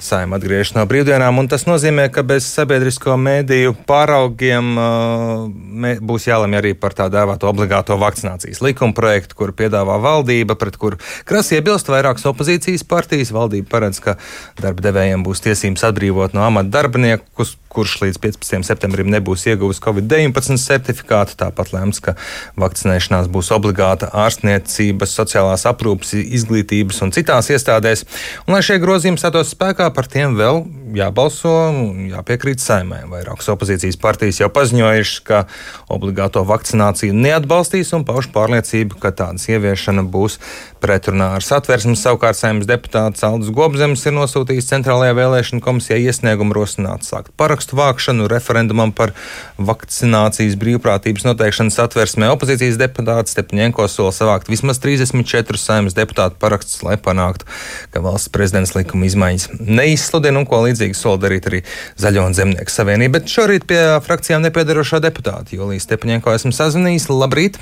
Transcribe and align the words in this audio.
saima 0.00 0.38
atgriežas 0.40 0.74
no 0.76 0.84
brīvdienām, 0.88 1.38
un 1.42 1.48
tas 1.50 1.66
nozīmē, 1.68 2.08
ka 2.12 2.24
bez 2.26 2.46
sabiedrisko 2.48 3.16
mēdīju 3.20 3.74
pāraugiem 3.88 4.72
uh, 4.80 5.98
būs 6.10 6.28
jālemj 6.28 6.60
arī 6.60 6.72
par 6.78 6.96
tā 6.96 7.10
dēvēto 7.12 7.48
obligāto 7.50 7.98
vakcinācijas 8.00 8.62
likuma 8.64 8.96
projektu, 8.96 9.36
kur 9.38 9.54
piedāvā 9.56 10.00
valdība, 10.02 10.56
pret 10.60 10.78
kur 10.80 10.98
krasi 11.28 11.58
iebilst 11.58 11.90
vairākas 11.92 12.26
opozīcijas 12.30 12.86
partijas. 12.88 13.34
Valdība 13.36 13.70
paredz, 13.76 14.00
ka 14.04 14.16
darba 14.60 14.88
devējiem 14.88 15.24
būs 15.26 15.44
tiesības 15.44 15.86
atbrīvot 15.90 16.36
no 16.36 16.44
amata 16.46 16.72
darbiniekus, 16.80 17.56
kurš 17.70 18.00
līdz 18.02 18.18
15. 18.18 18.66
septembrim 18.66 19.10
nebūs 19.12 19.46
ieguvis 19.46 19.78
Covid-19 19.84 20.58
certifikātu. 20.58 21.36
Tāpat 21.38 21.70
lēms, 21.74 22.00
ka 22.02 22.16
vakcinēšanās 22.58 23.30
būs 23.30 23.52
obligāta 23.54 24.10
ārstniecības, 24.24 25.14
sociālās 25.20 25.66
aprūpes, 25.70 26.16
izglītības 26.18 26.98
un 27.06 27.14
citās 27.14 27.50
iestādēs. 27.54 28.04
Un, 28.46 28.56
lai 28.56 28.64
šie 28.66 28.80
grozījumi 28.82 29.20
stātos 29.22 29.52
spēkā, 29.54 29.89
par 29.94 30.08
tiem 30.10 30.36
vēl 30.38 30.62
jābalso 30.96 31.50
un 31.70 32.08
jāpiekrīt 32.10 32.62
saimē. 32.62 33.02
Vairākas 33.10 33.50
opozīcijas 33.52 33.98
partijas 34.00 34.40
jau 34.40 34.48
paziņojušas, 34.52 35.20
ka 35.26 35.44
obligāto 35.92 36.42
vakcināciju 36.48 37.14
neatbalstīs 37.14 37.92
un 37.96 38.04
pauž 38.08 38.30
pārliecību, 38.34 38.98
ka 39.02 39.12
tādas 39.14 39.46
ieviešana 39.50 40.04
būs 40.10 40.38
pretrunā 40.82 41.34
ar 41.36 41.44
satversmes. 41.44 42.02
Savukārt 42.02 42.38
saimnes 42.38 42.68
deputāts 42.68 43.24
Aldis 43.26 43.52
Gobzems 43.54 44.04
ir 44.06 44.16
nosūtījis 44.16 44.70
Centrālajā 44.72 45.16
vēlēšana 45.18 45.64
komisijai 45.64 46.00
iesniegumu 46.08 46.56
rosināt 46.56 47.06
sākt 47.06 47.34
parakstu 47.40 47.78
vākšanu 47.78 48.28
referendumam 48.30 48.94
par 48.96 49.14
vakcinācijas 49.58 50.56
brīvprātības 50.60 51.26
noteikšanu 51.28 51.74
satversmē. 51.74 52.30
Opozīcijas 52.34 52.80
deputāts 52.80 53.36
Stepņēnko 53.36 53.86
sola 53.92 54.14
savākt 54.16 54.50
vismaz 54.50 54.80
34 54.82 55.60
saimnes 55.60 55.96
deputātu 55.98 56.40
parakstus, 56.40 56.80
lai 56.86 56.96
panāktu, 57.00 57.46
ka 57.94 58.02
valsts 58.04 58.32
prezidents 58.32 58.74
likuma 58.76 59.06
izmaiņas 59.10 59.50
neizsludina 59.80 60.40
un 60.40 60.48
ko 60.48 60.62
līdzīgi 60.66 60.96
sola 60.96 61.24
darīt 61.26 61.50
arī 61.50 61.64
Zaļo 62.00 62.28
un 62.30 62.36
Zemnieku 62.36 62.72
savienība. 62.72 63.18
Bet 63.18 63.32
šorīt 63.32 63.66
pie 63.70 63.82
frakcijām 64.06 64.46
nepiedarošā 64.46 65.02
deputāta 65.02 65.56
Julijas 65.56 65.88
Stepņēnko 65.88 66.36
esmu 66.36 66.54
sazvanījis. 66.56 67.10
Labrīt! 67.10 67.60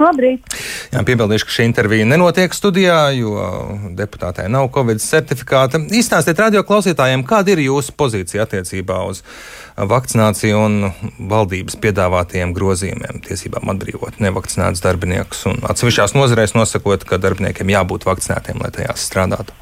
Labrīt! 0.00 0.46
Jā, 0.94 1.02
piebildīšu, 1.04 1.44
ka 1.44 1.52
šī 1.52 1.66
intervija 1.68 2.06
nenotiek 2.08 2.54
studijā, 2.56 3.10
jo 3.12 3.34
deputātei 3.98 4.46
nav 4.48 4.70
Covid 4.72 5.02
certifikāta. 5.04 5.82
Izstāstiet 5.92 6.40
radio 6.40 6.62
klausītājiem, 6.64 7.26
kāda 7.28 7.52
ir 7.52 7.60
jūsu 7.66 7.92
pozīcija 8.00 8.46
attiecībā 8.46 9.02
uz 9.10 9.20
vakcināciju 9.76 10.62
un 10.64 10.78
valdības 11.30 11.76
piedāvātajiem 11.84 12.54
grozījumiem, 12.56 13.20
tiesībām 13.28 13.74
atbrīvot 13.74 14.22
nevakcinētus 14.24 14.84
darbiniekus 14.86 15.44
un 15.52 15.60
atsevišķās 15.68 16.16
nozarēs 16.16 16.56
nosakot, 16.56 17.04
ka 17.04 17.20
darbiniekiem 17.20 17.76
jābūt 17.76 18.08
vakcinētiem, 18.08 18.64
lai 18.64 18.72
tajās 18.80 19.04
strādātu. 19.04 19.56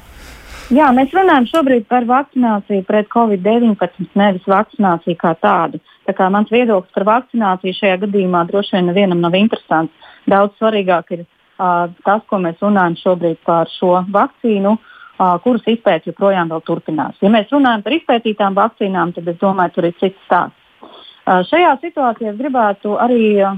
Jā, 0.69 0.91
mēs 0.93 1.09
runājam 1.17 1.47
šobrīd 1.49 1.87
par 1.89 2.05
vakcināciju 2.05 2.83
pret 2.85 3.07
covid-19, 3.09 4.11
nevis 4.19 4.43
vakcināciju 4.45 5.17
kā 5.17 5.31
tādu. 5.41 5.79
Tā 6.05 6.13
kā 6.13 6.27
mans 6.29 6.51
viedoklis 6.53 6.93
par 6.93 7.07
vakcināciju 7.07 7.73
šajā 7.73 7.95
gadījumā 8.03 8.43
droši 8.45 8.75
vien 8.75 8.85
nevienam 8.91 9.23
nav 9.23 9.37
interesants. 9.39 10.13
Daudz 10.29 10.53
svarīgāk 10.61 11.09
ir 11.15 11.23
uh, 11.25 11.89
tas, 12.05 12.21
ko 12.29 12.37
mēs 12.43 12.61
runājam 12.61 12.99
šobrīd 13.01 13.41
par 13.49 13.71
šo 13.79 14.03
vakcīnu, 14.13 14.75
uh, 14.77 15.33
kuras 15.41 15.65
izpēta 15.73 16.11
joprojām 16.11 16.53
turpinās. 16.67 17.17
Ja 17.25 17.33
mēs 17.33 17.49
runājam 17.49 17.87
par 17.87 17.97
izpētītām 17.97 18.61
vakcīnām, 18.61 19.17
tad 19.17 19.33
es 19.33 19.41
domāju, 19.41 19.73
tur 19.73 19.89
ir 19.89 19.97
cits 19.97 20.21
stāsts. 20.29 20.85
Uh, 20.85 21.41
šajā 21.49 21.79
situācijā 21.81 22.37
gribētu 22.37 22.93
arī 23.01 23.23
uh, 23.41 23.57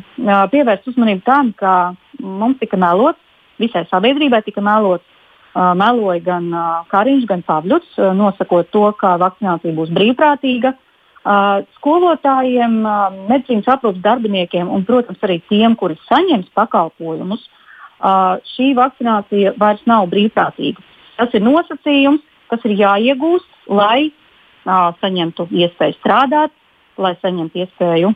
pievērst 0.55 0.87
uzmanību 0.93 1.27
tam, 1.27 1.51
ka 1.59 1.75
mums 2.23 2.63
tika 2.63 2.79
melots, 2.79 3.19
visai 3.59 3.83
sabiedrībai 3.91 4.45
tika 4.47 4.63
melots. 4.63 5.03
Uh, 5.51 5.73
meloja 5.75 6.21
gan 6.23 6.45
uh, 6.55 6.85
Kariņš, 6.87 7.25
gan 7.27 7.41
Pavļuts, 7.43 7.97
uh, 7.99 8.13
nosakot 8.15 8.69
to, 8.71 8.85
ka 8.95 9.17
vakcinācija 9.19 9.75
būs 9.75 9.91
brīvprātīga. 9.97 10.77
Skolotājiem, 11.77 12.79
medicīnas 13.29 13.67
aprūpas 13.69 13.99
darbiniekiem 14.01 14.71
un, 14.73 14.81
protams, 14.87 15.19
arī 15.21 15.35
tiem, 15.51 15.75
kuri 15.77 15.93
saņems 16.07 16.47
pakalpojumus, 16.57 17.43
šī 18.55 18.71
vakcinācija 18.79 19.51
vairs 19.61 19.83
nav 19.85 20.07
brīvprātīga. 20.09 20.81
Tas 21.19 21.37
ir 21.37 21.45
nosacījums, 21.45 22.25
kas 22.49 22.65
ir 22.65 22.73
jāiegūst, 22.79 23.53
lai 23.69 24.09
saņemtu 24.65 25.45
iespēju 25.61 25.99
strādāt, 25.99 26.57
lai 26.97 27.13
saņemtu 27.21 27.67
iespēju 27.67 28.13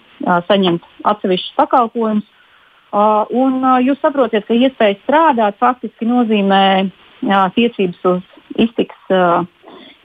saņemt 0.49 0.89
atsevišķus 1.05 1.55
pakalpojumus. 1.61 2.25
Un 3.37 3.61
jūs 3.85 4.01
saprotat, 4.01 4.49
ka 4.49 4.57
iespēja 4.57 4.97
strādāt 5.03 5.61
faktiski 5.61 6.09
nozīmē 6.09 6.65
tiesības 7.21 8.07
uz 8.11 8.23
iztiks 8.61 9.15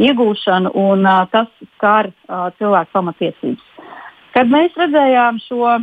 iegūšanu, 0.01 0.73
un 0.81 1.05
uh, 1.07 1.25
tas 1.33 1.49
skar 1.77 2.11
uh, 2.11 2.49
cilvēku 2.59 2.95
pamatiesības. 2.97 3.65
Kad 4.35 4.51
mēs 4.53 4.77
redzējām 4.79 5.41
šo 5.45 5.79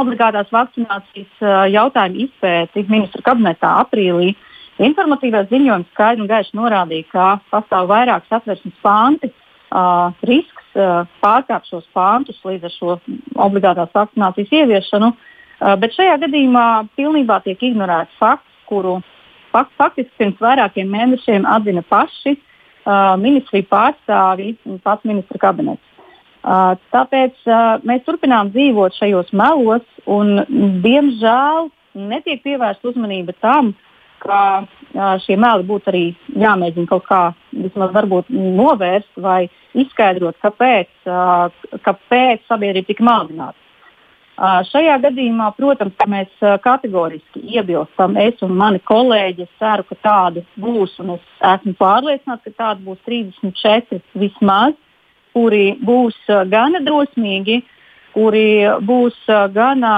obligātās 0.00 0.50
vakcinācijas 0.54 1.42
uh, 1.42 1.64
jautājumu 1.72 2.26
izpēti 2.26 2.86
ministra 2.90 3.24
kabinetā 3.26 3.70
aprīlī, 3.82 4.34
informatīvais 4.82 5.50
ziņojums 5.52 5.90
skaidri 5.94 6.24
un 6.24 6.30
gaiši 6.30 6.58
norādīja, 6.58 7.08
ka 7.12 7.28
pastāv 7.52 7.88
vairākas 7.90 8.38
atversmes 8.40 8.76
panti, 8.84 9.30
uh, 9.30 10.10
risks 10.28 10.78
uh, 10.78 11.06
pārkāpt 11.24 11.70
šos 11.70 11.86
pantus 11.94 12.40
līdz 12.46 12.68
ar 12.68 12.74
šo 12.74 12.98
obligātās 13.46 13.94
vakcinācijas 13.94 14.54
ieviešanu, 14.62 15.10
uh, 15.14 15.74
bet 15.80 15.96
šajā 15.96 16.20
gadījumā 16.26 16.68
pilnībā 16.98 17.40
tiek 17.46 17.62
ignorēts 17.70 18.18
fakts, 18.20 18.50
kuru 18.68 19.00
faktiski 19.54 20.12
pirms 20.18 20.42
vairākiem 20.42 20.90
mēnešiem 20.90 21.46
atzina 21.48 21.84
paši 21.88 22.34
uh, 22.34 23.14
ministriju 23.20 23.68
pārstāvji 23.70 24.56
un 24.68 24.80
pats 24.84 25.06
ministra 25.08 25.40
kabinets. 25.46 25.82
Uh, 26.44 26.74
tāpēc 26.92 27.38
uh, 27.48 27.80
mēs 27.88 28.04
turpinām 28.04 28.50
dzīvot 28.52 28.96
šajos 28.98 29.32
melos, 29.32 29.86
un 30.04 30.42
diemžēl 30.84 31.70
netiek 31.94 32.42
pievērsta 32.44 32.90
uzmanība 32.90 33.32
tam, 33.40 33.72
ka 34.24 34.40
uh, 34.64 35.16
šie 35.24 35.38
meli 35.40 35.64
būtu 35.68 35.92
arī 35.92 36.04
jāmēģina 36.40 36.90
kaut 36.90 37.06
kā 37.08 37.22
vismaz 37.52 37.94
varbūt 37.96 38.28
novērst 38.34 39.20
vai 39.24 39.46
izskaidrot, 39.72 40.36
kāpēc, 40.44 40.90
uh, 41.08 41.48
kāpēc 41.86 42.44
sabiedrība 42.48 42.92
tika 42.92 43.06
maldināta. 43.08 43.63
Šajā 44.34 44.96
gadījumā, 44.98 45.52
protams, 45.54 45.94
mēs 46.10 46.46
kategoriski 46.64 47.42
iebilstam. 47.54 48.16
Es 48.18 48.40
un 48.42 48.56
mani 48.58 48.80
kolēģi 48.82 49.46
ceru, 49.60 49.84
ka 49.86 49.98
tādu 50.02 50.42
būs, 50.58 50.96
es 50.98 51.28
esmu 51.52 51.74
pārliecināts, 51.78 52.42
ka 52.42 52.50
tādu 52.58 52.88
būs 52.88 52.98
34 53.06 54.00
vismaz, 54.18 54.74
kuri 55.34 55.76
būs 55.78 56.18
gana 56.50 56.82
drosmīgi, 56.82 57.60
kuri 58.14 58.66
būs 58.82 59.14
gana 59.54 59.94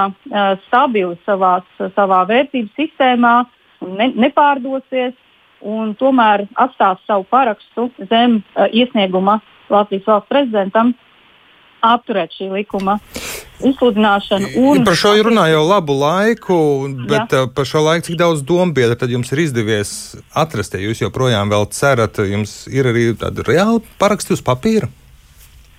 stabili 0.67 1.17
savās, 1.25 1.65
savā 1.97 2.23
vērtību 2.29 2.69
sistēmā, 2.77 3.35
ne, 3.81 4.11
nepārdosies 4.21 5.17
un 5.65 5.95
tomēr 5.97 6.45
atstās 6.61 7.01
savu 7.09 7.25
parakstu 7.29 7.89
zem 8.09 8.41
iesnieguma 8.69 9.39
Latvijas 9.69 10.05
valsts 10.07 10.29
prezidentam 10.29 10.93
apturēt 11.95 12.35
šī 12.35 12.49
likuma 12.53 12.97
izsludināšanu. 13.63 14.51
Un... 14.61 14.83
Par 14.85 14.97
šo 14.97 15.13
runā 15.27 15.47
jau 15.51 15.63
labu 15.67 15.95
laiku, 15.97 16.57
bet. 17.09 17.33
Uh, 17.33 17.47
par 17.53 17.67
šo 17.69 17.83
laiku 17.85 18.07
cik 18.09 18.19
daudz 18.19 18.43
dombiedru 18.45 18.97
tad 18.99 19.13
jums 19.13 19.31
ir 19.33 19.43
izdevies 19.47 19.91
atrast, 20.37 20.75
ja 20.75 20.83
jūs 20.83 21.01
joprojām 21.01 21.51
vēl 21.53 21.67
cerat, 21.73 22.19
jums 22.21 22.59
ir 22.71 22.89
arī 22.91 23.09
tāda 23.17 23.45
reāla 23.47 23.81
paraksti 24.01 24.35
uz 24.37 24.43
papīra? 24.45 24.89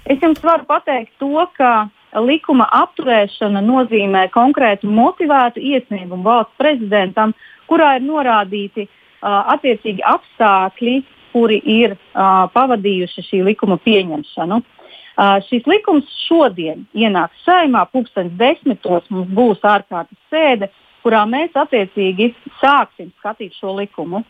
Es 0.08 0.22
jums 0.24 0.40
varu 0.42 0.64
pateikt 0.68 1.12
to, 1.20 1.44
ka 1.58 1.88
likuma 2.24 2.66
apturēšana 2.72 3.60
nozīmē 3.62 4.28
konkrētu 4.32 4.88
motivētu 4.88 5.60
iesniegumu 5.60 6.24
valsts 6.24 6.56
prezidentam, 6.58 7.34
kurā 7.68 7.98
ir 7.98 8.06
norādīti 8.08 8.88
uh, 8.88 9.52
attiecīgi 9.54 10.02
apstākļi, 10.08 10.96
kuri 11.34 11.60
ir 11.60 11.94
uh, 11.94 12.48
pavadījuši 12.54 13.26
šī 13.26 13.42
likuma 13.50 13.76
pieņemšanu. 13.84 14.62
Uh, 14.62 14.77
šis 15.18 15.66
likums 15.66 16.06
šodien 16.28 16.84
ienāks 16.94 17.40
saimā, 17.46 17.84
pulkstenis 17.90 18.36
desmitos 18.38 19.06
mums 19.10 19.30
būs 19.34 19.64
ārkārtas 19.66 20.18
sēde, 20.30 20.68
kurā 21.02 21.24
mēs 21.26 21.56
attiecīgi 21.58 22.32
sāksim 22.60 23.10
skatīt 23.18 23.56
šo 23.58 23.74
likumu. 23.80 24.22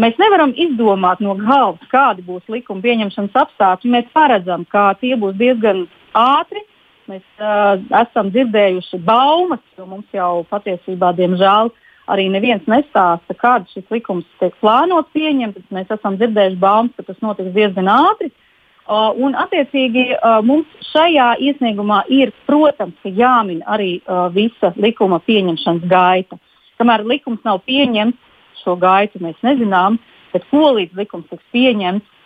Mēs 0.00 0.16
nevaram 0.22 0.52
izdomāt 0.54 1.20
no 1.20 1.34
galvas, 1.34 1.82
kādi 1.90 2.22
būs 2.22 2.46
likuma 2.48 2.80
pieņemšanas 2.84 3.36
apstākļi. 3.42 3.90
Mēs 3.90 4.10
paredzam, 4.14 4.64
ka 4.70 4.92
tie 5.00 5.16
būs 5.18 5.34
diezgan 5.36 5.88
ātri. 6.16 6.62
Mēs 7.10 7.24
uh, 7.42 7.74
esam 7.98 8.30
dzirdējuši 8.30 9.00
baumas, 9.02 9.64
jo 9.76 9.88
mums 9.90 10.06
jau 10.14 10.44
patiesībā, 10.52 11.10
diemžēl, 11.18 11.72
arī 12.10 12.28
neviens 12.30 12.62
nestāsta, 12.70 13.34
kāds 13.34 13.74
šis 13.74 13.90
likums 13.90 14.28
tiek 14.38 14.54
plānots 14.62 15.10
pieņemt. 15.16 15.58
Mēs 15.74 15.90
esam 15.90 16.20
dzirdējuši 16.20 16.60
baumas, 16.62 16.94
ka 16.94 17.08
tas 17.10 17.18
notiks 17.24 17.50
diezgan 17.56 17.90
ātri. 17.90 18.30
Uh, 18.30 18.46
Uh, 18.90 19.12
un, 19.22 19.36
attiecīgi, 19.38 20.02
uh, 20.16 20.40
mums 20.42 20.66
šajā 20.88 21.36
iesniegumā 21.46 22.00
ir, 22.10 22.32
protams, 22.48 22.96
jāmin 23.06 23.60
arī 23.70 24.00
uh, 24.00 24.24
visa 24.34 24.72
likuma 24.82 25.20
pieņemšanas 25.22 25.84
gaita. 25.92 26.38
Kamēr 26.80 27.04
likums 27.06 27.44
nav 27.46 27.60
pieņemts, 27.70 28.18
šo 28.64 28.74
gaitu 28.80 29.20
mēs 29.22 29.38
nezinām, 29.46 30.00
bet 30.32 30.42
ko 30.50 30.72
līdz 30.74 30.98
likums 30.98 31.30
tiks 31.30 31.46
pieņemts, 31.54 32.16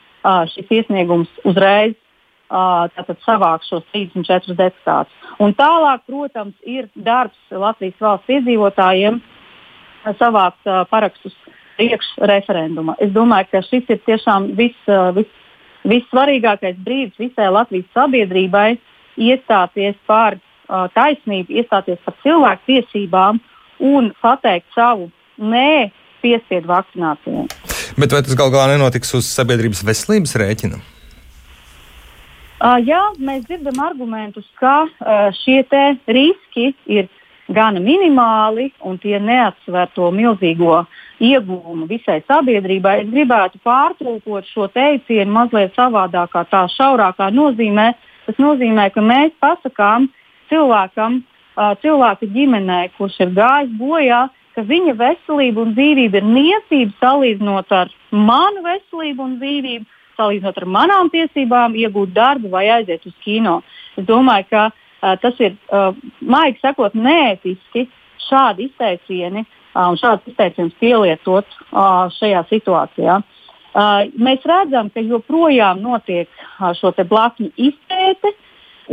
šis 0.54 0.70
iesniegums 0.72 1.28
uzreiz 1.44 1.92
tātad 2.48 3.18
savāks 3.26 3.68
šos 3.68 3.84
34 3.92 4.56
deputātus. 4.56 5.12
Un 5.42 5.52
tālāk, 5.58 6.04
protams, 6.08 6.54
ir 6.64 6.88
darbs 6.94 7.36
Latvijas 7.52 8.00
valsts 8.00 8.32
iedzīvotājiem 8.32 9.20
savākt 10.16 10.64
parakstus 10.90 11.36
priekš 11.76 12.08
referenduma. 12.30 12.96
Es 13.04 13.12
domāju, 13.12 13.50
ka 13.52 13.62
šis 13.68 13.90
ir 13.92 14.00
tiešām 14.08 14.54
viss, 14.56 14.92
viss, 15.18 15.43
vissvarīgākais 15.88 16.78
brīdis 16.84 17.20
visai 17.20 17.50
Latvijas 17.52 17.88
sabiedrībai 17.96 18.76
iestāties 19.20 19.96
par 20.08 20.38
uh, 20.38 20.86
taisnību, 20.96 21.52
iestāties 21.60 22.00
par 22.04 22.16
cilvēku 22.24 22.70
tiesībām 22.70 23.40
un 23.84 24.10
pateikt 24.22 24.70
savu 24.74 25.10
nē 25.38 25.90
piespiedu 26.24 26.70
vakcinācijai. 26.70 27.46
Bet 28.00 28.14
vai 28.14 28.22
tas 28.26 28.36
gal 28.38 28.50
galā 28.50 28.74
nenotiks 28.74 29.12
uz 29.18 29.28
sabiedrības 29.28 29.84
veselības 29.86 30.34
rēķina? 30.40 30.80
Uh, 32.64 32.78
jā, 32.80 33.00
mēs 33.20 33.44
dzirdam 33.44 33.82
argumentus, 33.84 34.46
ka 34.56 34.86
uh, 34.86 35.28
šie 35.42 35.60
riski 36.08 36.70
ir 36.88 37.10
gana 37.52 37.80
minimāli 37.82 38.70
un 38.80 38.96
tie 38.98 39.18
neatsver 39.20 39.90
to 39.94 40.08
milzīgo 40.14 40.86
ieguvumu 41.22 41.86
visai 41.90 42.20
sabiedrībai. 42.28 43.00
Es 43.04 43.10
gribētu 43.12 43.60
pārtulkot 43.64 44.48
šo 44.50 44.68
teicienu 44.72 45.30
mazliet 45.32 45.74
savādākā, 45.78 46.44
tā 46.50 46.64
šaurākā 46.74 47.30
nozīmē. 47.34 47.92
Tas 48.26 48.40
nozīmē, 48.40 48.88
ka 48.94 49.04
mēs 49.04 49.34
pasakām 49.42 50.08
cilvēkam, 50.50 51.20
cilvēka 51.82 52.28
ģimenei, 52.34 52.90
kurš 52.98 53.20
ir 53.20 53.34
gājis 53.36 53.74
bojā, 53.78 54.22
ka 54.54 54.62
viņa 54.62 54.94
veselība 54.98 55.64
un 55.64 55.74
dzīvība 55.74 56.20
ir 56.20 56.28
niecība 56.30 56.94
salīdzinot 57.02 57.74
ar 57.74 57.90
manu 58.10 58.62
veselību 58.64 59.26
un 59.26 59.36
dzīvību, 59.42 59.86
salīdzinot 60.18 60.60
ar 60.62 60.68
manām 60.76 61.10
tiesībām, 61.10 61.74
iegūt 61.78 62.14
darbu 62.14 62.50
vai 62.52 62.68
aiziet 62.70 63.06
uz 63.06 63.14
kino. 63.24 63.60
Es 63.98 64.06
domāju, 64.06 64.46
ka 64.50 64.62
uh, 64.70 65.16
tas 65.22 65.38
ir, 65.42 65.56
uh, 65.70 65.90
maigi 66.20 66.62
sakot, 66.62 66.94
neētiski 66.94 67.88
šādi 68.28 68.70
izteicieni 68.70 69.44
un 69.74 69.98
šāds 70.00 70.30
izteiciens 70.30 70.74
pielietot 70.80 71.46
uh, 71.72 72.06
šajā 72.18 72.44
situācijā. 72.50 73.20
Uh, 73.74 74.06
mēs 74.14 74.44
redzam, 74.46 74.90
ka 74.94 75.02
joprojām 75.02 75.82
notiek 75.82 76.28
uh, 76.30 76.70
šo 76.78 76.92
blakņu 76.94 77.50
izpēte 77.56 78.30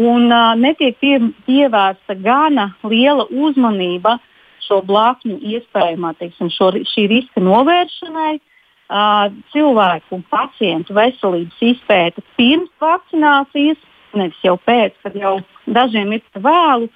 un 0.01 0.31
uh, 0.31 0.55
netiek 0.57 0.97
pie, 0.97 1.19
pievērsta 1.45 2.17
gana 2.17 2.71
liela 2.81 3.27
uzmanība 3.29 4.17
uh, 4.17 4.27
šo 4.71 4.79
blakņu 4.87 5.39
iespējamā 5.53 6.13
teiksim, 6.19 6.51
šo, 6.53 6.71
šī 6.93 7.07
riska 7.11 7.43
novēršanai, 7.43 8.35
uh, 8.39 9.27
cilvēku 9.53 10.17
un 10.17 10.25
pacientu 10.31 10.95
veselības 10.97 11.63
izpēta 11.73 12.23
pirms 12.39 12.71
vakcinācijas, 12.81 13.79
nevis 14.17 14.39
jau 14.45 14.57
pēc, 14.67 14.95
kad 15.03 15.15
jau 15.17 15.37
dažiem 15.67 16.15
ir 16.17 16.23
vēlu. 16.35 16.89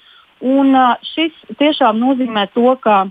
Un, 0.46 0.74
uh, 0.76 0.96
šis 1.16 1.36
tiešām 1.60 2.00
nozīmē 2.00 2.48
to, 2.56 2.68
ka 2.84 3.06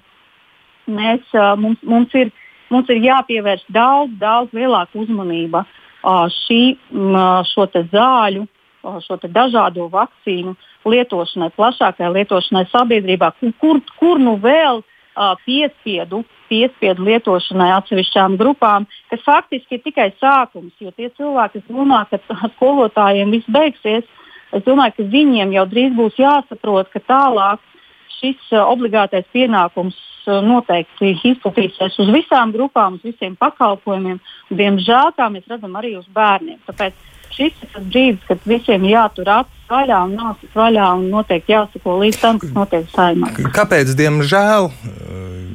mēs, 0.87 1.37
mums, 1.61 1.81
mums, 1.83 2.15
ir, 2.15 2.33
mums 2.71 2.91
ir 2.93 3.03
jāpievērš 3.05 3.67
daudz, 3.75 4.17
daudz 4.21 4.57
lielāka 4.57 4.99
uzmanība 5.01 5.65
šī, 6.45 6.63
šo 7.53 7.69
zāļu 7.93 8.49
šo 9.05 9.19
dažādo 9.23 9.89
vakcīnu 9.93 10.55
lietošanai, 10.85 11.51
plašākai 11.57 12.11
lietošanai 12.13 12.67
sabiedrībā, 12.73 13.31
kur, 13.61 13.81
kur 13.99 14.21
nu 14.21 14.37
vēl 14.41 14.83
piespiedu, 15.45 16.25
piespiedu 16.51 17.07
lietošanai 17.07 17.71
atsevišķām 17.79 18.37
grupām, 18.41 18.87
kas 19.11 19.23
faktiski 19.25 19.79
ir 19.79 19.85
tikai 19.85 20.11
sākums. 20.21 20.75
Jo 20.81 20.93
tie 20.93 21.11
cilvēki, 21.17 21.63
kas 21.63 21.71
domā, 21.71 22.05
ka 22.11 22.21
skolotājiem 22.57 23.33
viss 23.35 23.49
beigsies, 23.49 24.05
es 24.53 24.67
domāju, 24.67 24.99
ka 24.99 25.09
viņiem 25.15 25.55
jau 25.57 25.69
drīz 25.71 25.95
būs 25.97 26.19
jāsaprot, 26.21 26.91
ka 26.93 27.03
tālāk 27.09 27.63
šis 28.21 28.53
uh, 28.53 28.65
obligātais 28.67 29.27
pienākums 29.35 29.97
uh, 30.27 30.41
noteikti 30.45 31.15
izplatīsies 31.33 31.99
uz 32.03 32.13
visām 32.15 32.55
grupām, 32.55 32.99
uz 32.99 33.11
visiem 33.13 33.37
pakalpojumiem. 33.41 34.21
Diemžēl 34.51 35.15
tā 35.19 35.31
mēs 35.33 35.49
redzam 35.51 35.77
arī 35.81 35.97
uz 35.99 36.07
bērniem. 36.15 36.61
Tāpēc 36.69 36.97
šis 37.35 37.55
ir 37.63 37.73
tas 37.73 37.85
brīdis, 37.85 38.25
kad 38.29 38.47
visiem 38.49 38.87
jātur 38.89 39.31
acis 39.41 39.71
vaļā 39.71 40.01
un 40.07 40.15
nāsis 40.19 40.55
vaļā 40.55 40.91
un 40.99 41.09
noteikti 41.13 41.55
jāsako 41.55 41.99
līdz 42.03 42.21
tam, 42.23 42.39
kas 42.43 42.53
notiek 42.55 42.87
saimā. 42.93 43.31
Kāpēc, 43.55 43.91
diemžēl, 43.99 44.69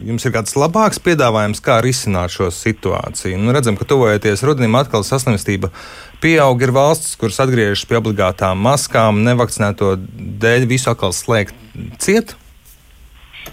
jums 0.10 0.26
ir 0.26 0.34
kāds 0.36 0.58
labāks 0.60 1.02
piedāvājums, 1.06 1.62
kā 1.64 1.80
risināt 1.86 2.34
šo 2.36 2.50
situāciju? 2.54 3.40
Nu, 3.40 3.54
redzam, 3.56 3.78
ka 3.80 3.88
tuvojoties 3.88 4.44
rudenim 4.48 4.76
atkal 4.80 5.06
saslimstība 5.08 5.72
pieaug, 6.24 6.60
ir 6.66 6.76
valstis, 6.76 7.16
kuras 7.20 7.40
atgriežas 7.44 7.86
pie 7.88 8.00
obligātām 8.02 8.60
maskām, 8.66 9.24
nevakcinēto 9.28 9.96
dēļ 10.44 10.68
visu 10.70 10.92
atkal 10.92 11.16
slēgt 11.16 11.56
ciet. 12.02 12.36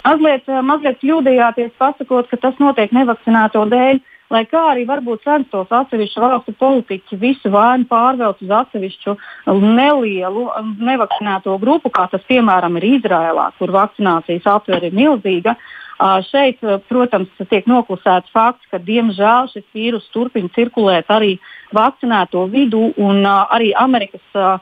Mazliet, 0.06 0.46
mazliet 0.62 1.00
kļūdījāties, 1.02 1.72
pasakot, 1.80 2.28
ka 2.30 2.38
tas 2.40 2.60
notiek 2.62 2.92
nevakcinēto 2.94 3.64
dēļ. 3.72 4.04
Lai 4.34 4.42
kā 4.50 4.58
arī 4.72 4.82
varbūt 4.88 5.22
censtos 5.22 5.70
atsevišķu 5.70 6.22
valstu 6.22 6.54
politiķi 6.58 7.18
visu 7.20 7.50
vainu 7.54 7.86
pārvelt 7.86 8.40
uz 8.42 8.50
atsevišķu 8.50 9.14
nelielu 9.62 10.48
nevakcinēto 10.82 11.54
grupu, 11.62 11.92
kā 11.94 12.08
tas 12.10 12.24
piemēram 12.26 12.78
ir 12.80 12.88
Izrēlā, 12.96 13.52
kur 13.58 13.74
vakcinācijas 13.76 14.48
aptvere 14.50 14.90
ir 14.90 14.98
milzīga. 14.98 15.54
Uh, 15.54 16.18
šeit, 16.28 16.58
protams, 16.90 17.30
tiek 17.48 17.64
noklusēts 17.70 18.28
fakts, 18.34 18.66
ka 18.68 18.76
diemžēl 18.84 19.46
šis 19.48 19.64
vīrus 19.72 20.10
turpina 20.12 20.50
cirkulēt 20.52 21.08
arī 21.08 21.38
vakcinēto 21.72 22.42
vidū 22.52 22.90
un 23.00 23.22
uh, 23.22 23.46
arī 23.48 23.70
Amerikas, 23.80 24.26
uh, 24.36 24.58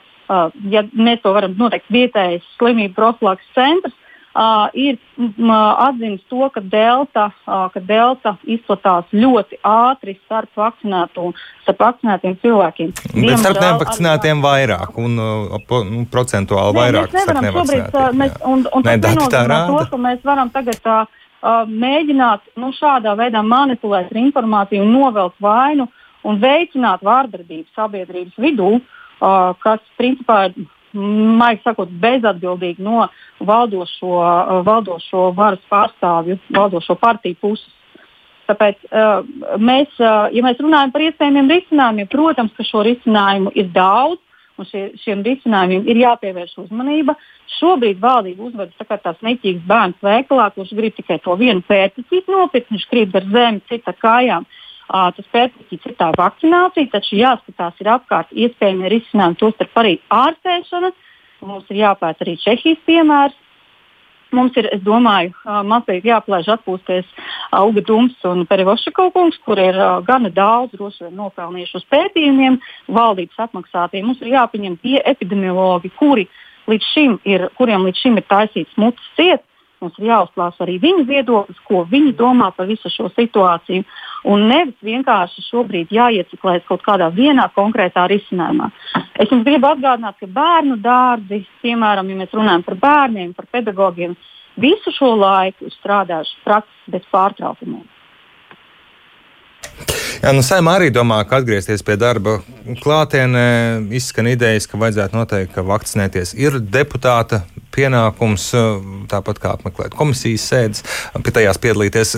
ja 0.70 0.85
mēs 0.94 1.25
to 1.25 1.32
varam 1.35 1.56
noteikt, 1.59 1.91
vietējais 1.91 2.47
slimību 2.61 2.94
profilaks 3.00 3.50
centrs 3.56 3.97
uh, 4.34 4.69
ir 4.75 4.98
um, 5.19 5.50
atzīmis 5.50 6.22
to, 6.31 6.48
ka 6.54 6.60
delta, 6.60 7.28
uh, 7.46 7.66
ka 7.72 7.81
delta 7.81 8.34
izplatās 8.44 9.10
ļoti 9.14 9.60
ātri 9.64 10.16
starp, 10.25 10.50
starp 10.54 11.82
vakcinētiem 11.86 12.38
cilvēkiem. 12.42 12.94
Bet 13.14 13.42
starp 13.42 13.60
nevakcinētiem 13.62 14.44
vairāk 14.44 14.98
un 15.00 15.19
uh, 15.22 15.58
nu, 15.88 16.04
procentuāli 16.10 16.78
vairāk. 16.78 17.12
Mēs 17.14 17.28
nevaram 17.31 17.60
šobrīd, 17.60 17.84
uh, 17.90 18.08
mēs, 18.22 18.38
un, 18.42 18.64
un 18.70 18.88
Nē, 18.88 18.96
tas 19.02 19.19
nenozīmē 19.19 19.60
to, 19.70 19.84
ka 19.92 20.02
mēs 20.08 20.25
varam 20.26 20.52
tagad 20.54 20.90
uh, 20.90 21.20
uh, 21.44 21.62
mēģināt 21.69 22.54
nu, 22.60 22.72
šādā 22.76 23.14
veidā 23.19 23.44
manipulēt 23.46 24.10
ar 24.10 24.22
informāciju 24.25 24.86
novelt 24.88 25.38
vainu 25.42 25.88
un 26.25 26.40
veicināt 26.40 27.04
vārdarbību 27.04 27.69
sabiedrības 27.76 28.38
vidū, 28.40 28.78
uh, 28.81 29.52
kas 29.62 29.82
principā 30.00 30.46
ir 30.48 30.64
maigi 30.94 31.63
sakot, 31.65 31.93
bezatbildīgi 32.03 32.84
no 32.84 33.06
valdošo, 33.44 34.19
valdošo 34.67 35.31
varas 35.36 35.63
pārstāvju, 35.70 36.39
valdošo 36.55 36.96
partiju 37.01 37.41
puses. 37.41 37.70
Tāpēc 38.44 38.82
uh, 38.91 39.22
mēs, 39.56 39.89
uh, 40.03 40.29
ja 40.34 40.43
mēs 40.44 40.58
runājam 40.60 40.93
par 40.93 41.05
iespējamiem 41.06 41.48
risinājumiem, 41.48 42.08
protams, 42.13 42.53
ka 42.56 42.67
šo 42.69 42.82
risinājumu 42.84 43.55
ir 43.56 43.70
daudz. 43.72 44.20
Un 44.55 44.69
šie, 44.69 44.82
šiem 45.03 45.24
risinājumiem 45.27 45.89
ir 45.91 45.98
jāpievērš 46.05 46.53
uzmanība. 46.63 47.17
Šobrīd 47.56 47.98
valdība 47.98 48.44
uzvedas 48.46 48.77
tā 48.79 48.84
kā 48.86 49.01
tāds 49.03 49.24
neķīgs 49.27 49.65
bērns 49.67 50.05
veikalā, 50.05 50.44
kurš 50.55 50.77
grib 50.79 50.94
tikai 50.94 51.17
to 51.24 51.34
vienu 51.41 51.65
pērtiķi 51.67 52.20
nopirkt, 52.31 52.70
viņš 52.70 52.84
grib 52.93 53.17
ar 53.19 53.27
zemi, 53.32 53.65
cita 53.67 53.96
kājām. 53.98 54.46
Uh, 54.46 54.64
tas 54.88 55.31
pētījums 55.32 55.86
ir 55.86 55.96
tā 55.98 56.10
vakcinācija, 56.17 56.91
taču 56.93 57.17
jāskatās 57.17 57.81
ir 57.81 57.88
apkārt 57.94 58.32
iespējami 58.32 58.93
risinājumi, 58.93 59.41
tostarp 59.41 59.81
arī 59.81 59.96
ārstēšana. 60.12 60.93
Mums 61.44 61.64
ir 61.70 61.82
jāpēta 61.82 62.24
arī 62.24 62.36
Čehijas 62.41 62.84
piemērs. 62.86 63.41
Mums 64.34 64.56
ir, 64.58 64.67
es 64.74 64.81
domāju, 64.82 65.31
mazliet 65.69 66.06
jāplēš 66.08 66.48
atpūsties 66.56 67.06
Auga 67.55 67.84
Dums 67.86 68.17
un 68.26 68.43
Perivošakovs, 68.50 69.38
kur 69.46 69.60
ir 69.62 69.79
gana 70.08 70.31
daudz 70.34 70.74
droši 70.74 71.06
vien 71.06 71.14
nopelnījuši 71.20 71.79
uz 71.79 71.84
pētījumiem, 71.93 72.58
valdības 72.91 73.44
apmaksātiem. 73.46 74.08
Mums 74.08 74.22
ir 74.24 74.32
jāpieņem 74.34 74.81
tie 74.82 74.98
epidemiologi, 75.06 75.93
kuri 76.00 76.26
līdz 76.67 76.91
šim 76.94 77.19
ir, 77.29 77.46
kuriem 77.58 77.86
līdz 77.86 78.03
šim 78.03 78.19
ir 78.19 78.26
taisīts 78.26 78.81
mutes 78.81 79.06
ciet. 79.14 79.44
Mums 79.84 80.00
ir 80.00 80.08
jāuzklāsa 80.08 80.64
arī 80.64 80.79
viņu 80.81 81.05
viedoklis, 81.08 81.60
ko 81.69 81.84
viņi 81.91 82.14
domā 82.17 82.50
par 82.56 82.69
visu 82.70 82.88
šo 82.93 83.10
situāciju 83.12 83.84
un 84.32 84.46
nevis 84.48 84.76
vienkārši 84.84 85.44
šobrīd 85.50 85.93
jāieciklēs 85.93 86.64
kaut 86.69 86.84
kādā 86.86 87.10
vienā 87.12 87.46
konkrētā 87.56 88.06
risinājumā. 88.10 88.70
Es 89.20 89.29
jums 89.32 89.44
gribu 89.44 89.69
atgādināt, 89.69 90.17
ka 90.20 90.31
bērnu 90.38 90.79
dārzi, 90.84 91.44
piemēram, 91.64 92.08
ja 92.08 92.22
mēs 92.22 92.36
runājam 92.36 92.64
par 92.64 92.79
bērniem, 92.86 93.34
par 93.36 93.50
pedagogiem, 93.53 94.17
visu 94.60 94.93
šo 94.94 95.12
laiku 95.19 95.69
strādājuši 95.81 96.41
praktiski 96.46 96.96
bez 96.96 97.10
pārtraukumiem. 97.12 97.84
Jā, 100.24 100.31
nu, 100.32 100.41
Saimā 100.46 100.79
arī 100.79 100.88
domā, 100.94 101.19
ka 101.29 101.43
atgriezties 101.43 101.82
pie 101.84 101.98
darba 102.00 102.38
klātienē 102.81 103.48
izskan 103.93 104.31
idejas, 104.31 104.69
ka 104.70 104.79
vajadzētu 104.81 105.19
noteikti 105.19 105.53
ka 105.53 105.64
vakcinēties. 105.69 106.32
Ir 106.41 106.60
deputāta 106.62 107.43
pienākums, 107.74 108.46
tāpat 109.10 109.43
kā 109.43 109.52
apmeklēt 109.58 109.98
komisijas 109.98 110.46
sēdes, 110.52 110.84
pie 111.19 111.34
tajās 111.34 111.60
piedalīties. 111.60 112.14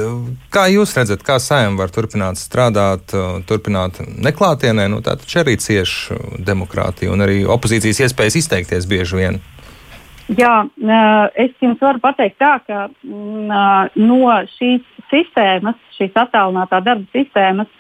Kā 0.53 0.67
jūs 0.73 0.93
redzat, 0.99 1.25
kā 1.27 1.41
saimnieks 1.43 1.81
var 1.81 1.93
turpināt 1.97 2.41
strādāt, 2.41 3.17
turpināt 3.49 4.03
neklātienē? 4.05 4.87
Nu, 4.93 5.01
tā 5.05 5.17
taču 5.19 5.41
arī 5.43 5.57
cieši 5.61 6.21
demokrātija 6.47 7.13
un 7.13 7.25
arī 7.25 7.43
opozīcijas 7.49 8.05
iespējas 8.07 8.41
izteikties 8.45 8.89
bieži 8.91 9.23
vien. 9.23 9.41
Jā, 10.27 10.67
es 11.39 11.53
jums 11.63 11.79
varu 11.79 12.01
pateikt 12.03 12.41
tā, 12.43 12.57
ka 12.67 12.89
no 13.07 14.21
šīs 14.57 14.83
sistēmas, 15.13 15.79
šīs 15.95 16.17
attālinātā 16.19 16.81
darba 16.83 17.07
sistēmas, 17.15 17.71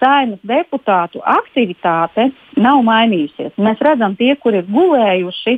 saimnes 0.00 0.42
deputātu 0.46 1.22
aktivitāte 1.22 2.28
nav 2.58 2.82
mainījusies. 2.86 3.54
Mēs 3.58 3.78
redzam, 3.86 4.18
tie, 4.18 4.34
kur 4.42 4.54
ir 4.58 4.66
gulējuši 4.66 5.54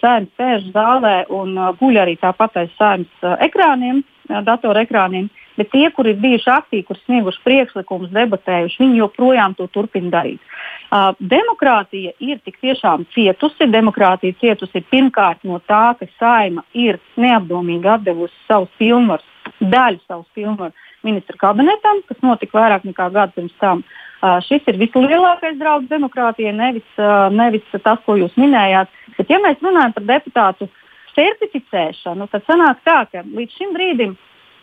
saimnes 0.00 0.32
sēžu 0.38 0.72
zālē 0.74 1.16
un 1.32 1.56
guļ 1.80 2.02
arī 2.04 2.16
tāpat 2.20 2.62
aiz 2.62 2.72
saimnes 2.78 3.26
ekrāniem, 3.44 4.02
datorekrāniem, 4.28 5.28
bet 5.56 5.70
tie, 5.72 5.86
kur 5.94 6.08
ir 6.08 6.18
bijuši 6.20 6.50
aktīvi, 6.52 6.84
kur 6.88 6.98
snieguši 7.04 7.42
priekšlikumus, 7.44 8.12
debatējuši, 8.14 8.80
viņi 8.82 9.00
joprojām 9.00 9.56
to 9.58 9.66
turpina 9.72 10.12
darīt. 10.18 10.40
Uh, 10.86 11.12
demokrātija 11.18 12.12
ir 12.22 12.40
tik 12.44 12.60
tiešām 12.62 13.06
cietusi. 13.14 13.66
Demokrātija 13.72 14.36
cietusi 14.40 14.84
pirmkārt 14.90 15.42
no 15.48 15.58
tā, 15.66 15.96
ka 15.98 16.08
saima 16.20 16.62
ir 16.74 17.00
neapdomīgi 17.16 17.90
atdevusi 17.96 18.36
savus 18.46 18.70
pilnvarus, 18.78 19.26
daļu 19.60 20.02
savus 20.06 20.28
pilnvarus 20.36 20.84
ministra 21.06 21.38
kabinetam, 21.38 22.02
kas 22.08 22.22
notika 22.22 22.58
vairāk 22.60 22.86
nekā 22.88 23.10
gadu 23.14 23.38
pirms 23.38 23.54
tam. 23.62 23.84
Uh, 24.16 24.38
šis 24.46 24.64
ir 24.70 24.78
vislielākais 24.80 25.58
draudz 25.60 25.90
demokrātijai, 25.90 26.54
nevis, 26.56 26.86
uh, 26.98 27.28
nevis 27.30 27.66
tas, 27.74 28.00
ko 28.06 28.16
jūs 28.18 28.34
minējāt. 28.40 28.90
Bet, 29.18 29.30
ja 29.30 29.38
mēs 29.42 29.60
runājam 29.64 29.94
par 29.96 30.06
deputātu 30.08 30.68
certificēšanu, 31.16 32.28
tad 32.32 32.46
sanāk 32.46 32.80
tā, 32.86 33.02
ka 33.10 33.24
līdz 33.26 33.58
šim 33.58 33.74
brīdim 33.76 34.16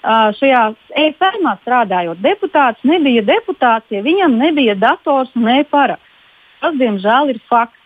šajā 0.03 0.63
e-saimā 0.99 1.53
strādājot, 1.61 2.19
deputāts 2.19 2.83
nebija 2.83 3.23
deputāts, 3.23 3.87
ja 3.89 4.01
viņam 4.03 4.35
nebija 4.37 4.75
dators 4.75 5.31
un 5.35 5.47
e-paraksts. 5.47 6.09
Tas, 6.63 6.75
diemžēl, 6.79 7.33
ir 7.33 7.39
fakts. 7.49 7.79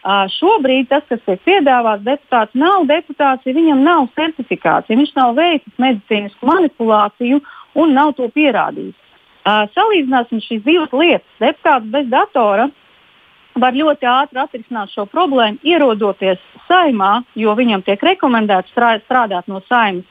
Uh, 0.00 0.24
šobrīd 0.32 0.86
tas, 0.88 1.02
kas 1.10 1.20
tiek 1.26 1.42
piedāvāts, 1.44 2.06
deputāts 2.06 2.56
nav 2.56 2.86
deputāts, 2.88 3.44
ja 3.44 3.52
viņam 3.52 3.82
nav 3.84 4.06
certifikācija, 4.16 4.96
viņš 4.96 5.10
nav 5.18 5.34
veicis 5.36 5.74
medicīnisku 5.76 6.48
manipulāciju 6.48 7.42
un 7.76 7.92
nav 7.92 8.14
to 8.16 8.30
pierādījis. 8.32 8.96
Uh, 9.44 9.66
salīdzināsim 9.76 10.40
šīs 10.40 10.62
divas 10.64 10.94
lietas. 10.96 11.28
Deputāts 11.44 11.92
bez 11.92 12.08
datora 12.08 12.70
var 13.58 13.74
ļoti 13.74 14.06
ātri 14.06 14.40
atrisināt 14.40 14.92
šo 14.94 15.06
problēmu, 15.10 15.58
ierodoties 15.66 16.40
saimā, 16.68 17.20
jo 17.34 17.54
viņam 17.58 17.82
tiek 17.86 18.02
rekomendēts 18.02 18.72
strādāt 18.74 19.48
no 19.50 19.60
saimas 19.68 20.06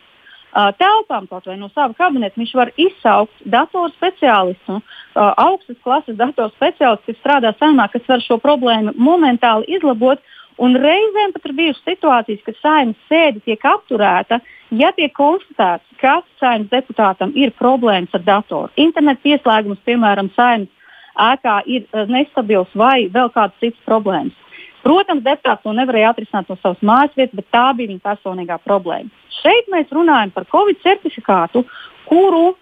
uh, 0.53 0.71
telpām, 0.79 1.27
kaut 1.29 1.47
vai 1.47 1.57
no 1.59 1.69
sava 1.73 1.93
kabineta, 1.97 2.39
viņš 2.39 2.53
var 2.57 2.71
izsaukt 2.77 3.45
datoru 3.45 3.91
speciālistu, 3.95 4.79
uh, 4.79 5.31
augstas 5.37 5.79
klases 5.83 6.17
datoru 6.19 6.51
speciālistu, 6.55 7.13
kas 7.13 7.21
strādā 7.21 7.53
saimā, 7.59 7.89
kas 7.93 8.05
var 8.09 8.23
šo 8.25 8.39
problēmu 8.43 8.95
momentāli 8.97 9.77
izlabot. 9.77 10.21
Un 10.59 10.73
reizēm 10.75 11.31
pat 11.31 11.45
ir 11.47 11.53
bijušas 11.55 11.85
situācijas, 11.87 12.41
kad 12.43 12.57
saimnes 12.59 13.03
sēde 13.07 13.39
tiek 13.45 13.61
apturēta, 13.63 14.41
ja 14.75 14.89
tiek 14.91 15.13
konstatēts, 15.15 15.87
ka 16.01 16.17
saimnes 16.41 16.67
deputātam 16.73 17.31
ir 17.31 17.53
problēmas 17.55 18.11
ar 18.17 18.25
datoru. 18.25 18.67
Interneta 18.75 19.23
pieslēgums, 19.23 19.79
piemēram, 19.87 20.27
saimnes 20.35 20.73
ēkā 21.17 21.61
ir 21.65 21.87
nestabils 22.11 22.71
vai 22.77 23.07
vēl 23.13 23.31
kādas 23.33 23.57
citas 23.63 23.81
problēmas. 23.87 24.37
Protams, 24.83 25.25
deputāts 25.25 25.63
to 25.65 25.73
nevarēja 25.75 26.13
atrisināt 26.13 26.47
no 26.49 26.55
savas 26.61 26.79
mājas 26.85 27.15
vietas, 27.17 27.35
bet 27.35 27.47
tā 27.51 27.65
bija 27.75 27.91
viņa 27.91 28.05
personīgā 28.05 28.59
problēma. 28.63 29.11
Šeit 29.41 29.67
mēs 29.71 29.91
runājam 29.95 30.31
par 30.35 30.47
Covid 30.51 30.79
certifikātu, 30.85 31.65
kuru, 32.07 32.53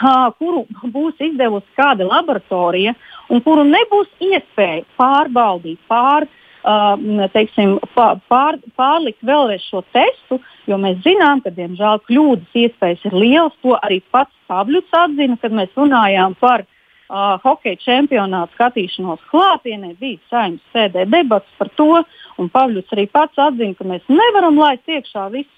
ha, 0.00 0.30
kuru 0.40 0.64
būs 0.94 1.20
izdevusi 1.28 1.68
kāda 1.78 2.08
laboratorija 2.08 2.96
un 3.28 3.44
kuru 3.44 3.66
nebūs 3.68 4.08
iespēja 4.30 4.86
pārbaudīt, 4.96 5.80
pār, 5.92 6.24
uh, 6.24 7.28
teiksim, 7.36 7.76
pār, 7.94 8.62
pārlikt 8.80 9.20
vēlreiz 9.28 9.68
šo 9.68 9.84
testu, 9.92 10.40
jo 10.68 10.80
mēs 10.80 11.04
zinām, 11.04 11.44
ka 11.44 11.52
diemžēl 11.52 12.00
kļūdas 12.08 12.58
iespējas 12.64 13.04
ir 13.10 13.20
lielas. 13.26 13.60
To 13.62 13.76
arī 13.82 14.00
pats 14.10 14.32
Pabļuts 14.48 14.94
atzina, 14.96 15.36
kad 15.36 15.52
mēs 15.52 15.74
runājām 15.76 16.32
par 16.40 16.64
uh, 16.64 16.77
uh, 17.08 17.36
hokeja 17.44 17.80
čempionāta 17.82 18.52
skatīšanos 18.56 19.22
klātienē, 19.32 19.94
bija 20.00 20.20
saimnes 20.30 20.74
sēdē 20.74 21.06
debats 21.10 21.48
par 21.58 21.70
to, 21.80 22.02
un 22.38 22.50
Pavļus 22.52 22.92
arī 22.96 23.08
pats 23.10 23.40
atzina, 23.48 23.74
ka 23.78 23.86
mēs 23.88 24.04
nevaram 24.12 24.58
laist 24.60 24.86
iekšā 24.88 25.28
visus 25.34 25.54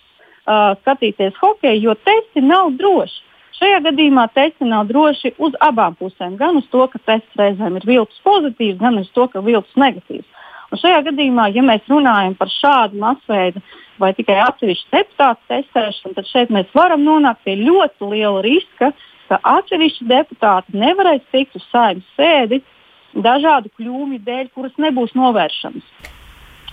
uh, 0.47 0.77
skatīties 0.83 1.37
hokeju, 1.43 1.83
jo 1.89 1.97
testi 2.07 2.45
nav 2.45 2.75
droši. 2.81 3.27
Šajā 3.61 3.83
gadījumā 3.85 4.25
testi 4.33 4.65
nav 4.65 4.87
droši 4.89 5.35
uz 5.45 5.57
abām 5.61 5.93
pusēm. 5.99 6.39
Gan 6.41 6.57
uz 6.63 6.69
to, 6.73 6.87
ka 6.89 7.01
tests 7.05 7.37
reizēm 7.37 7.77
ir 7.77 7.85
viltus 7.85 8.23
pozitīvs, 8.25 8.79
gan 8.81 8.97
uz 9.03 9.11
to, 9.13 9.27
ka 9.29 9.43
viltus 9.45 9.77
negatīvs. 9.77 10.25
Un 10.71 10.81
šajā 10.81 11.03
gadījumā, 11.11 11.51
ja 11.53 11.65
mēs 11.67 11.85
runājam 11.91 12.37
par 12.39 12.49
šādu 12.55 13.01
masveidu 13.03 13.61
vai 14.01 14.15
tikai 14.17 14.39
atsevišķu 14.47 14.95
deputātu 14.95 15.51
testēšanu, 15.51 16.15
tad 16.17 16.29
šeit 16.31 16.53
mēs 16.55 16.71
varam 16.79 17.03
nonākt 17.05 17.43
pie 17.45 17.59
ļoti 17.61 18.09
liela 18.15 18.41
riska, 18.47 18.93
ka 19.31 19.39
atsevišķi 19.47 20.09
deputāti 20.11 20.79
nevarēs 20.79 21.23
tikt 21.31 21.55
uz 21.59 21.67
saimnes 21.71 22.07
sēdi 22.19 22.61
dažādu 23.15 23.71
kļūmju 23.79 24.21
dēļ, 24.27 24.51
kuras 24.55 24.75
nebūs 24.79 25.15
novēršamas. 25.19 25.87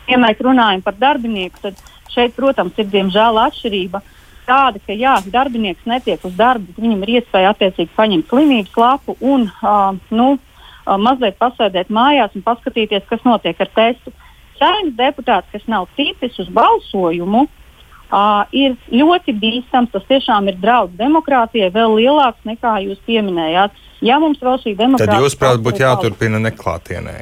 Ja 0.07 0.19
mēs 0.21 0.41
runājam 0.43 0.81
par 0.85 0.95
darbinieku, 0.97 1.59
tad 1.61 1.79
šeit, 2.13 2.35
protams, 2.37 2.77
ir 2.79 2.89
diemžēl 2.93 3.39
atšķirība 3.43 4.01
tāda, 4.47 4.79
ka 4.85 4.95
jā, 4.95 5.17
darbinieks 5.33 5.87
netiek 5.89 6.23
uz 6.25 6.35
darbu, 6.37 6.71
viņam 6.79 7.01
ir 7.03 7.17
iespēja 7.17 7.51
attiecīgi 7.53 7.91
paņemt 7.97 8.29
slimības 8.31 8.77
lapu 8.79 9.17
un 9.19 9.49
uh, 9.49 9.97
nu, 10.09 10.29
uh, 10.37 10.95
mazliet 11.01 11.37
pasēdēt 11.41 11.91
mājās 11.93 12.37
un 12.37 12.45
paskatīties, 12.45 13.05
kas 13.09 13.25
notiek 13.27 13.59
ar 13.59 13.73
testu. 13.75 14.13
Saimnes 14.57 14.95
deputāts, 14.97 15.51
kas 15.51 15.67
nav 15.69 15.89
ticis 15.99 16.39
uz 16.41 16.47
balsojumu, 16.53 17.45
uh, 18.11 18.45
ir 18.55 18.77
ļoti 18.91 19.35
bīstams. 19.41 19.91
Tas 19.93 20.05
tiešām 20.09 20.49
ir 20.51 20.59
draudz 20.61 20.95
demokrātijai 20.99 21.71
vēl 21.73 21.97
lielāks 21.99 22.47
nekā 22.47 22.77
jūs 22.85 23.01
pieminējāt. 23.07 23.83
Ja 24.05 24.19
mums 24.21 24.41
vēl 24.43 24.59
šī 24.61 24.75
demokrātija. 24.77 25.15
Tad 25.15 25.25
jūs, 25.25 25.37
prāt, 25.39 25.61
būtu 25.65 25.83
jāturpina 25.83 26.41
neklātienē. 26.43 27.15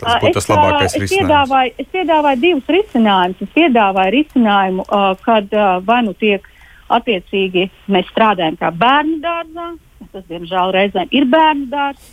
Tas 0.00 0.18
būtu 0.22 0.34
tas 0.40 0.48
labākais 0.50 0.90
es, 0.90 0.96
risinājums. 1.04 1.28
Piedāvāju, 1.28 1.74
es 1.78 1.90
piedāvāju 1.94 2.40
divus 2.42 2.72
risinājumus. 2.76 3.44
Es 3.46 3.52
piedāvāju 3.54 4.14
risinājumu, 4.16 4.86
uh, 4.88 5.06
kad 5.22 5.54
uh, 5.54 5.78
vai 5.86 6.00
nu 6.08 6.16
tiek 6.18 6.50
attiecīgi 6.92 7.68
mēs 7.92 8.10
strādājam 8.10 8.58
kā 8.60 8.70
bērnu 8.74 9.20
dārzā, 9.22 9.68
tas 10.12 10.26
diemžēl 10.28 10.74
reizēm 10.74 11.14
ir 11.14 11.28
bērnu 11.30 11.70
dārzs, 11.72 12.10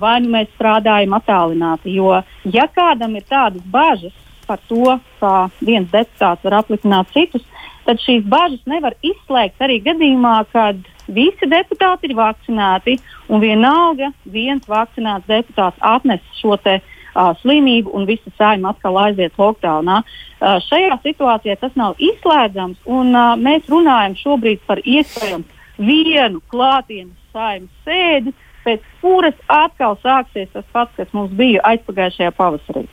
vai 0.00 0.18
nu 0.22 0.34
mēs 0.34 0.52
strādājam 0.54 1.16
attālināti. 1.16 1.96
Jo, 1.96 2.20
ja 2.44 2.68
kādam 2.76 3.16
ir 3.18 3.26
tādas 3.30 3.64
bažas, 3.72 4.14
par 4.46 4.62
to, 4.68 4.98
kā 5.20 5.34
viens 5.64 5.90
deputāts 5.92 6.44
var 6.44 6.60
aplikināt 6.60 7.12
citus, 7.14 7.44
tad 7.84 8.00
šīs 8.00 8.24
bažas 8.28 8.62
nevar 8.70 8.96
izslēgt 9.04 9.62
arī 9.64 9.80
gadījumā, 9.84 10.36
kad 10.52 10.80
visi 11.06 11.48
deputāti 11.50 12.08
ir 12.10 12.16
vakcinēti 12.18 12.98
un 13.28 13.42
vienalga 13.42 14.10
viens 14.24 14.64
vakcinēts 14.68 15.28
deputāts 15.28 15.80
atnes 15.84 16.22
šo 16.38 16.56
te, 16.64 16.78
uh, 16.80 17.32
slimību 17.42 17.92
un 17.94 18.06
visa 18.08 18.32
saima 18.38 18.72
atkal 18.72 18.98
aiziet 19.04 19.36
lockdownā. 19.38 20.00
Uh, 20.04 20.56
šajā 20.68 20.98
situācijā 21.04 21.58
tas 21.60 21.76
nav 21.78 21.98
izslēdzams 21.98 22.80
un 22.86 23.12
uh, 23.14 23.34
mēs 23.40 23.68
runājam 23.72 24.16
šobrīd 24.20 24.64
par 24.68 24.80
iespējamu 24.84 25.44
vienu 25.78 26.40
klātienes 26.52 27.16
saimas 27.34 27.70
sēdi, 27.86 28.34
pēc 28.64 28.84
kuras 29.02 29.36
atkal 29.52 29.98
sāksies 30.02 30.48
tas 30.54 30.64
pats, 30.72 30.94
kas 30.96 31.10
mums 31.16 31.34
bija 31.36 31.62
aizpagājušajā 31.68 32.32
pavasarī. 32.38 32.84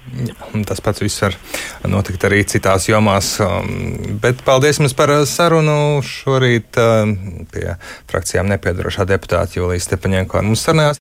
Tas 0.67 0.83
pats 0.83 1.03
viss 1.03 1.23
var 1.23 1.37
notikt 1.87 2.25
arī 2.27 2.41
citās 2.49 2.89
jomās. 2.89 3.33
Um, 3.43 4.19
bet 4.23 4.43
paldies 4.47 4.81
jums 4.81 4.95
par 4.97 5.13
sarunu 5.29 6.01
šorīt 6.05 6.79
um, 6.81 7.15
pie 7.53 7.77
frakcijām 8.11 8.49
nepiedarošā 8.51 9.07
deputāta 9.09 9.59
Jūlijas 9.59 9.87
Stepaņēko. 9.87 10.43
Mums 10.43 10.65
sarunājās 10.67 10.89